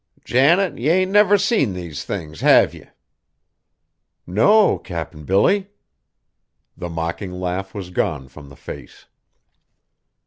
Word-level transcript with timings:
"Janet, 0.25 0.79
ye 0.79 0.89
ain't 0.89 1.11
never 1.11 1.37
seen 1.37 1.73
these 1.73 2.03
things, 2.03 2.41
have 2.41 2.73
ye?" 2.73 2.87
"No, 4.25 4.79
Cap'n 4.79 5.25
Billy." 5.25 5.69
The 6.75 6.89
mocking 6.89 7.33
laugh 7.39 7.75
was 7.75 7.91
gone 7.91 8.27
from 8.27 8.49
the 8.49 8.55
face. 8.55 9.05